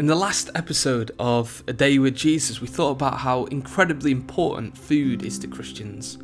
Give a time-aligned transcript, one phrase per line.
[0.00, 4.78] In the last episode of A Day with Jesus, we thought about how incredibly important
[4.78, 6.16] food is to Christians.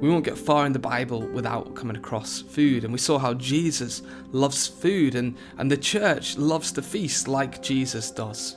[0.00, 3.34] We won't get far in the Bible without coming across food, and we saw how
[3.34, 4.00] Jesus
[4.30, 8.56] loves food and, and the church loves to feast like Jesus does.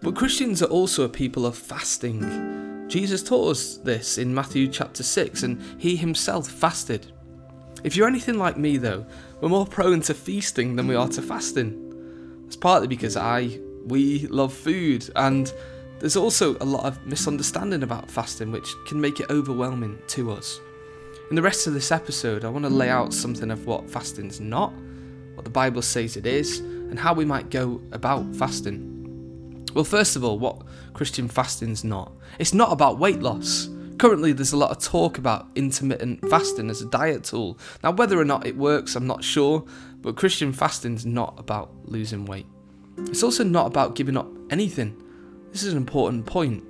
[0.00, 2.86] But Christians are also a people of fasting.
[2.88, 7.12] Jesus taught us this in Matthew chapter 6, and he himself fasted.
[7.84, 9.04] If you're anything like me, though,
[9.42, 11.85] we're more prone to feasting than we are to fasting.
[12.46, 15.52] It's partly because I, we love food, and
[15.98, 20.60] there's also a lot of misunderstanding about fasting, which can make it overwhelming to us.
[21.30, 24.40] In the rest of this episode, I want to lay out something of what fasting's
[24.40, 24.72] not,
[25.34, 29.66] what the Bible says it is, and how we might go about fasting.
[29.74, 30.62] Well, first of all, what
[30.94, 32.12] Christian fasting's not.
[32.38, 33.68] It's not about weight loss.
[33.98, 37.58] Currently, there's a lot of talk about intermittent fasting as a diet tool.
[37.82, 39.64] Now, whether or not it works, I'm not sure,
[40.02, 42.46] but Christian fasting's not about losing weight.
[42.98, 45.02] It's also not about giving up anything.
[45.50, 46.62] This is an important point.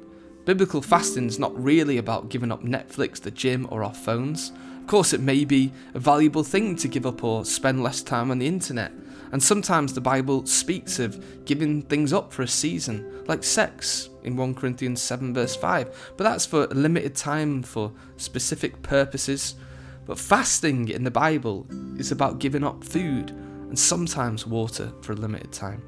[0.45, 4.53] Biblical fasting's not really about giving up Netflix, the gym, or our phones.
[4.87, 8.31] Of course, it may be a valuable thing to give up or spend less time
[8.31, 8.93] on the internet.
[9.33, 14.37] And sometimes the Bible speaks of giving things up for a season, like sex in
[14.37, 16.13] 1 Corinthians 7, verse 5.
[16.17, 19.57] But that's for a limited time, for specific purposes.
[20.05, 21.67] But fasting in the Bible
[21.99, 25.83] is about giving up food and sometimes water for a limited time.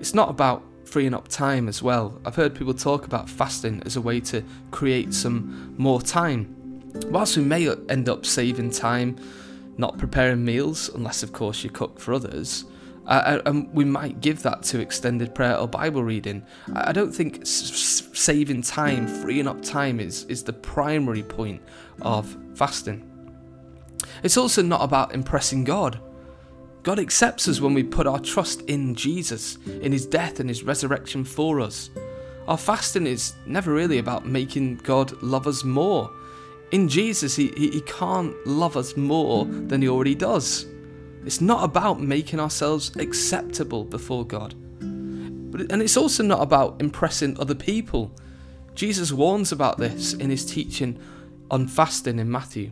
[0.00, 2.20] It's not about freeing up time as well.
[2.24, 4.42] I've heard people talk about fasting as a way to
[4.72, 6.56] create some more time.
[7.06, 9.16] Whilst we may end up saving time
[9.78, 12.64] not preparing meals, unless of course you cook for others,
[13.06, 16.44] uh, and we might give that to extended prayer or Bible reading.
[16.74, 21.62] I don't think saving time, freeing up time, is, is the primary point
[22.02, 23.08] of fasting.
[24.22, 26.00] It's also not about impressing God.
[26.82, 30.62] God accepts us when we put our trust in Jesus, in his death and his
[30.62, 31.88] resurrection for us.
[32.46, 36.10] Our fasting is never really about making God love us more.
[36.70, 40.66] In Jesus, he, he can't love us more than he already does.
[41.24, 44.54] It's not about making ourselves acceptable before God.
[45.50, 48.12] But, and it's also not about impressing other people.
[48.74, 50.98] Jesus warns about this in his teaching
[51.50, 52.70] on fasting in Matthew.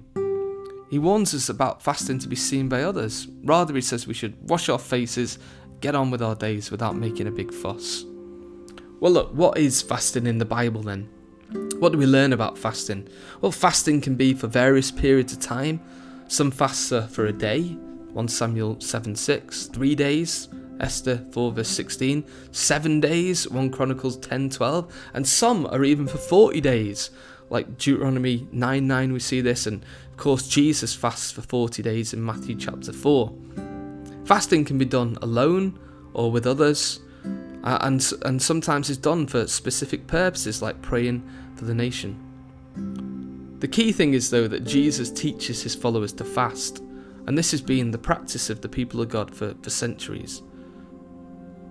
[0.91, 3.27] He warns us about fasting to be seen by others.
[3.43, 5.39] Rather, he says we should wash our faces,
[5.81, 8.05] get on with our days without making a big fuss.
[9.01, 11.09] Well, look, what is fasting in the Bible then?
[11.79, 13.07] What do we learn about fasting?
[13.43, 15.81] Well, fasting can be for various periods of time.
[16.27, 17.63] Some fasts are for a day,
[18.15, 20.49] 1 Samuel 7 6, three days,
[20.81, 26.17] Esther 4 verse 16, seven days, 1 Chronicles 10 12, and some are even for
[26.17, 27.11] 40 days,
[27.51, 32.15] like Deuteronomy 9 9, we see this, and of course, Jesus fasts for 40 days
[32.15, 33.35] in Matthew chapter 4.
[34.25, 35.79] Fasting can be done alone
[36.15, 37.01] or with others,
[37.67, 41.23] uh, and, and sometimes is done for specific purposes like praying
[41.57, 42.19] for the nation.
[43.59, 46.83] The key thing is, though, that Jesus teaches his followers to fast,
[47.27, 50.43] and this has been the practice of the people of God for, for centuries.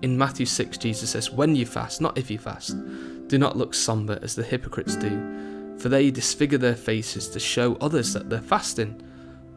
[0.02, 2.76] In Matthew 6, Jesus says, When you fast, not if you fast,
[3.26, 5.46] do not look somber as the hypocrites do
[5.78, 9.02] for they disfigure their faces to show others that they're fasting.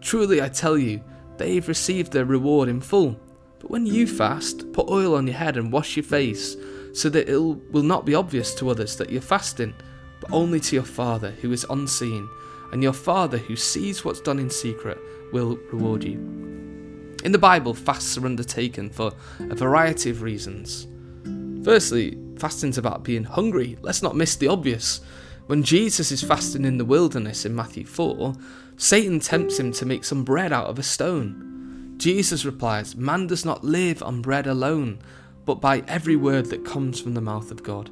[0.02, 1.02] Truly, I tell you,
[1.38, 3.20] they've received their reward in full.
[3.60, 6.56] But when you fast, put oil on your head and wash your face,
[6.94, 9.74] so that it will not be obvious to others that you're fasting,
[10.22, 12.28] but only to your Father who is unseen,
[12.72, 14.98] and your Father who sees what's done in secret
[15.32, 16.18] will reward you.
[17.24, 20.88] In the Bible, fasts are undertaken for a variety of reasons.
[21.64, 23.78] Firstly, fasting's about being hungry.
[23.82, 25.02] Let's not miss the obvious.
[25.48, 28.34] When Jesus is fasting in the wilderness in Matthew 4,
[28.78, 31.49] Satan tempts him to make some bread out of a stone.
[32.00, 35.00] Jesus replies, Man does not live on bread alone,
[35.44, 37.92] but by every word that comes from the mouth of God.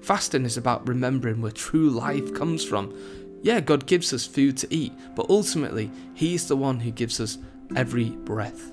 [0.00, 2.96] Fasting is about remembering where true life comes from.
[3.42, 7.36] Yeah, God gives us food to eat, but ultimately, He's the one who gives us
[7.76, 8.72] every breath.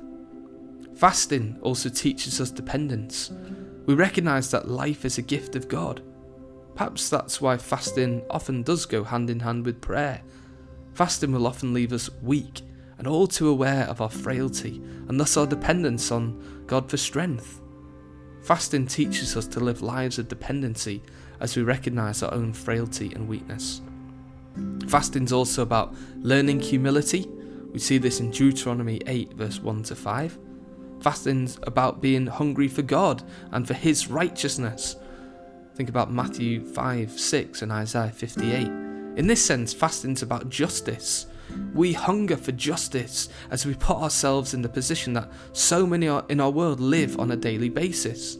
[0.95, 3.31] Fasting also teaches us dependence.
[3.85, 6.01] We recognize that life is a gift of God.
[6.75, 10.21] Perhaps that's why fasting often does go hand in hand with prayer.
[10.93, 12.61] Fasting will often leave us weak
[13.03, 17.59] and all too aware of our frailty and thus our dependence on God for strength.
[18.43, 21.03] Fasting teaches us to live lives of dependency
[21.41, 23.81] as we recognize our own frailty and weakness.
[24.87, 27.27] Fasting is also about learning humility.
[27.73, 30.39] We see this in Deuteronomy 8, verse 1 to 5.
[31.01, 33.21] Fasting's about being hungry for God
[33.51, 34.95] and for His righteousness
[35.75, 38.67] Think about Matthew 5, 6, and Isaiah 58.
[39.17, 41.25] In this sense, fasting's about justice.
[41.73, 46.39] We hunger for justice as we put ourselves in the position that so many in
[46.39, 48.37] our world live on a daily basis.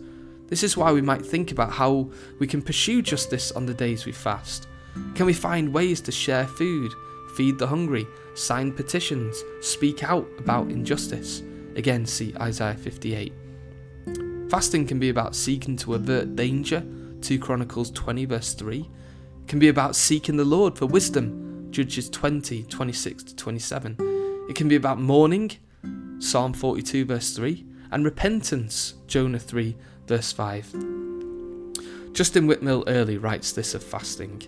[0.48, 2.10] This is why we might think about how
[2.40, 4.68] we can pursue justice on the days we fast.
[5.16, 6.92] Can we find ways to share food,
[7.36, 8.06] feed the hungry,
[8.36, 11.42] sign petitions, speak out about injustice?
[11.76, 13.34] Again, see Isaiah 58.
[14.50, 16.86] Fasting can be about seeking to avert danger,
[17.22, 18.82] 2 Chronicles 20, verse 3.
[18.82, 21.43] It can be about seeking the Lord for wisdom,
[21.74, 23.98] Judges 20, 26 to 27.
[24.48, 25.54] It can be about mourning,
[26.20, 29.76] Psalm 42, verse 3, and repentance, Jonah 3,
[30.06, 30.72] verse 5.
[32.14, 34.44] Justin Whitmel Earley writes this of fasting,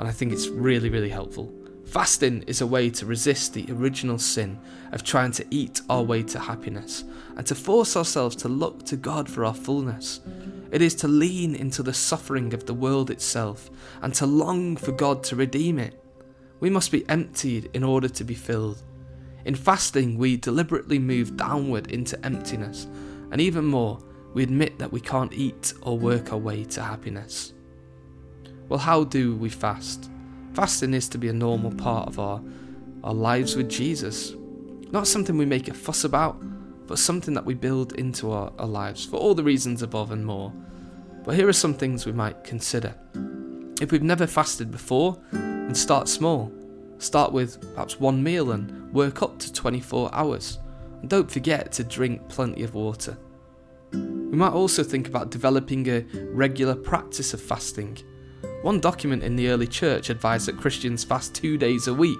[0.00, 1.54] and I think it's really, really helpful.
[1.84, 4.58] Fasting is a way to resist the original sin
[4.90, 7.04] of trying to eat our way to happiness
[7.36, 10.18] and to force ourselves to look to God for our fullness.
[10.72, 13.70] It is to lean into the suffering of the world itself
[14.02, 16.02] and to long for God to redeem it.
[16.60, 18.82] We must be emptied in order to be filled.
[19.44, 22.86] In fasting, we deliberately move downward into emptiness,
[23.30, 24.00] and even more,
[24.34, 27.52] we admit that we can't eat or work our way to happiness.
[28.68, 30.10] Well, how do we fast?
[30.54, 32.42] Fasting is to be a normal part of our,
[33.04, 34.34] our lives with Jesus.
[34.90, 36.42] Not something we make a fuss about,
[36.86, 40.24] but something that we build into our, our lives for all the reasons above and
[40.24, 40.52] more.
[41.24, 42.94] But here are some things we might consider.
[43.80, 45.18] If we've never fasted before,
[45.66, 46.52] then start small.
[46.98, 50.58] Start with perhaps one meal and work up to 24 hours.
[51.02, 53.18] And don't forget to drink plenty of water.
[53.92, 56.00] We might also think about developing a
[56.32, 57.98] regular practice of fasting
[58.66, 62.18] one document in the early church advised that Christians fast two days a week.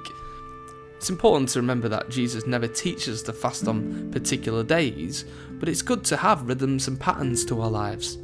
[0.97, 5.83] It's important to remember that Jesus never teaches to fast on particular days, but it's
[5.83, 8.19] good to have rhythms and patterns to our lives.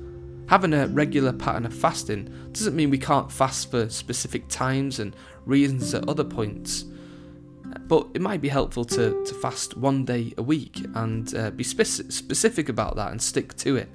[0.53, 5.17] Having a regular pattern of fasting doesn't mean we can't fast for specific times and
[5.47, 6.85] reasons at other points.
[7.89, 11.65] But it might be helpful to, to fast one day a week and uh, be
[11.65, 13.89] speci- specific about that and stick to it.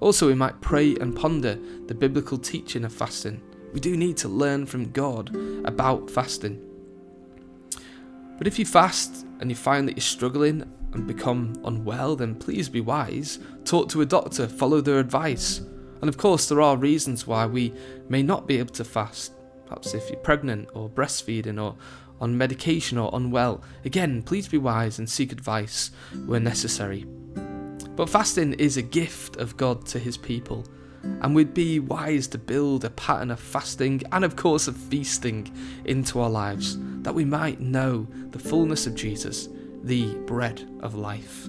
[0.00, 3.40] Also, we might pray and ponder the biblical teaching of fasting.
[3.72, 6.62] We do need to learn from God about fasting.
[8.36, 12.68] But if you fast and you find that you're struggling and become unwell, then please
[12.68, 13.38] be wise.
[13.64, 15.60] Talk to a doctor, follow their advice.
[16.00, 17.74] And of course, there are reasons why we
[18.08, 19.32] may not be able to fast.
[19.66, 21.76] Perhaps if you're pregnant or breastfeeding or
[22.18, 23.62] on medication or unwell.
[23.84, 25.90] Again, please be wise and seek advice
[26.24, 27.04] where necessary.
[27.94, 30.66] But fasting is a gift of God to his people,
[31.02, 35.54] and we'd be wise to build a pattern of fasting and, of course, of feasting
[35.84, 39.48] into our lives that we might know the fullness of Jesus,
[39.86, 41.48] the bread of life.